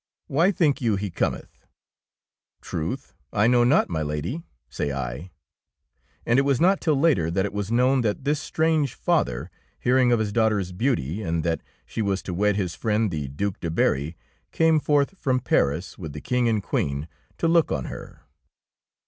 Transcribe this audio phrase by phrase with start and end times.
[0.25, 1.59] Why think you he cometh?
[1.61, 5.29] 31 DEEDS OF DABING Truth, I know not, my Lady,^^ say I;
[6.25, 10.11] and it was not till later that it was known that this strange father, hearing
[10.11, 13.69] of his daughter's beauty and that she was to wed his friend the Due de
[13.69, 14.17] Berry,
[14.51, 17.07] came forth from Paris with the King and Queen
[17.37, 18.21] to look on her.